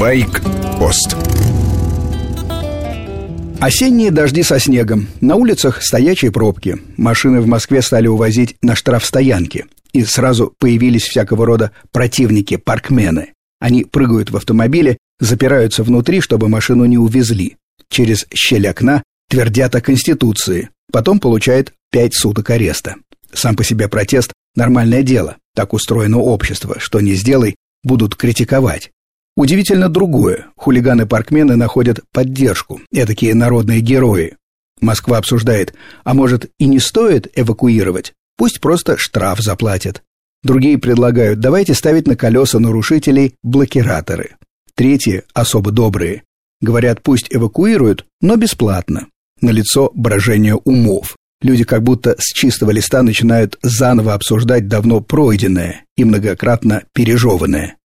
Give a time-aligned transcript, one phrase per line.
[0.00, 1.14] Байк-пост
[3.60, 5.08] Осенние дожди со снегом.
[5.20, 6.78] На улицах стоячие пробки.
[6.96, 9.66] Машины в Москве стали увозить на штрафстоянки.
[9.92, 13.34] И сразу появились всякого рода противники, паркмены.
[13.60, 17.58] Они прыгают в автомобиле, запираются внутри, чтобы машину не увезли.
[17.90, 20.70] Через щель окна твердят о Конституции.
[20.90, 22.96] Потом получают пять суток ареста.
[23.34, 25.36] Сам по себе протест– нормальное дело.
[25.54, 26.76] Так устроено общество.
[26.80, 28.92] Что не сделай, будут критиковать.
[29.36, 30.46] Удивительно другое.
[30.56, 32.80] Хулиганы-паркмены находят поддержку.
[32.92, 34.36] Этакие народные герои.
[34.80, 38.12] Москва обсуждает, а может и не стоит эвакуировать?
[38.36, 40.02] Пусть просто штраф заплатят.
[40.42, 44.36] Другие предлагают, давайте ставить на колеса нарушителей блокираторы.
[44.74, 46.22] Третьи, особо добрые,
[46.62, 49.08] говорят, пусть эвакуируют, но бесплатно.
[49.42, 51.16] На лицо брожение умов.
[51.42, 57.76] Люди как будто с чистого листа начинают заново обсуждать давно пройденное и многократно пережеванное.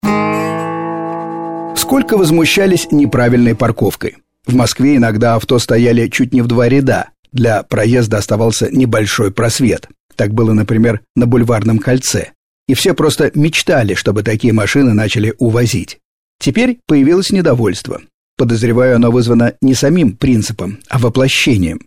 [1.86, 4.18] Сколько возмущались неправильной парковкой.
[4.48, 7.10] В Москве иногда авто стояли чуть не в два ряда.
[7.32, 9.88] Для проезда оставался небольшой просвет.
[10.16, 12.32] Так было, например, на Бульварном кольце.
[12.68, 16.00] И все просто мечтали, чтобы такие машины начали увозить.
[16.40, 18.02] Теперь появилось недовольство.
[18.36, 21.82] Подозреваю, оно вызвано не самим принципом, а воплощением.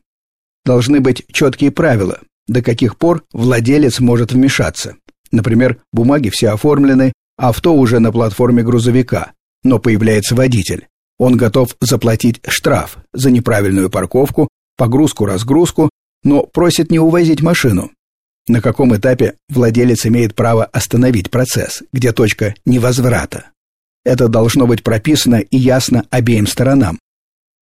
[0.64, 4.94] Должны быть четкие правила, до каких пор владелец может вмешаться.
[5.32, 9.32] Например, бумаги все оформлены, авто уже на платформе грузовика,
[9.64, 10.88] но появляется водитель.
[11.18, 15.90] Он готов заплатить штраф за неправильную парковку, погрузку-разгрузку,
[16.22, 17.90] но просит не увозить машину.
[18.46, 23.50] На каком этапе владелец имеет право остановить процесс, где точка невозврата?
[24.04, 26.98] Это должно быть прописано и ясно обеим сторонам.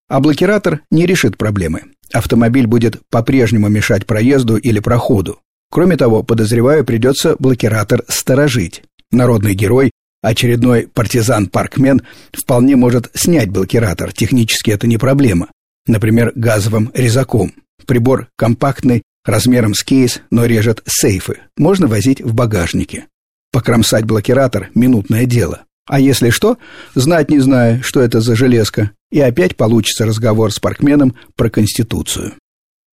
[0.08, 5.40] А блокиратор не решит проблемы автомобиль будет по-прежнему мешать проезду или проходу.
[5.70, 8.82] Кроме того, подозреваю, придется блокиратор сторожить.
[9.10, 9.90] Народный герой,
[10.26, 15.48] очередной партизан-паркмен, вполне может снять блокиратор, технически это не проблема.
[15.86, 17.52] Например, газовым резаком.
[17.86, 21.38] Прибор компактный, размером с кейс, но режет сейфы.
[21.56, 23.06] Можно возить в багажнике.
[23.52, 25.62] Покромсать блокиратор– минутное дело.
[25.88, 26.58] А если что,
[26.96, 32.32] знать не знаю, что это за железка, и опять получится разговор с паркменом про Конституцию.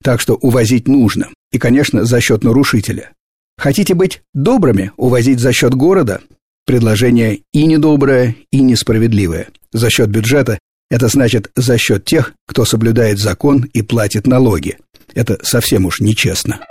[0.04, 3.12] Так что увозить нужно, и, конечно, за счет нарушителя.
[3.58, 6.22] Хотите быть добрыми, увозить за счет города?
[6.66, 9.50] Предложение и недоброе, и несправедливое.
[9.74, 10.60] За счет бюджета–
[10.90, 14.78] это значит за счет тех, кто соблюдает закон и платит налоги.
[15.14, 16.62] Это совсем уж нечестно.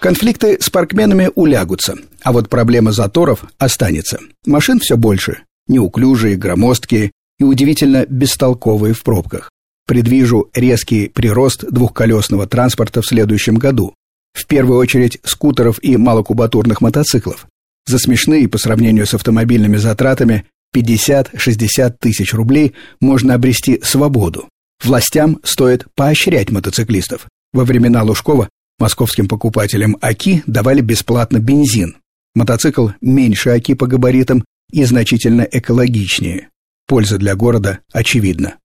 [0.00, 4.18] Конфликты с паркменами улягутся, а вот проблема заторов останется.
[4.44, 9.50] Машин все больше, неуклюжие, громоздкие и удивительно бестолковые в пробках.
[9.86, 13.94] Предвижу резкий прирост двухколесного транспорта в следующем году.
[14.34, 17.46] В первую очередь скутеров и малокубатурных мотоциклов.
[17.86, 24.48] За смешные по сравнению с автомобильными затратами 50-60 тысяч рублей можно обрести свободу.
[24.82, 27.26] Властям стоит поощрять мотоциклистов.
[27.52, 31.96] Во времена Лужкова Московским покупателям АКИ давали бесплатно бензин.
[32.34, 36.48] Мотоцикл меньше АКИ по габаритам и значительно экологичнее.
[36.88, 38.56] Польза для города очевидна.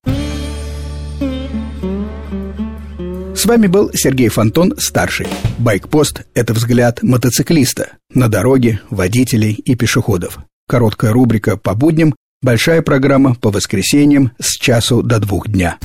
[3.35, 5.28] С вами был Сергей Фонтон, старший.
[5.59, 10.40] Байкпост– это взгляд мотоциклиста на дороге, водителей и пешеходов.
[10.68, 15.78] Короткая рубрика по будням, большая программа по воскресеньям с часу до двух дня.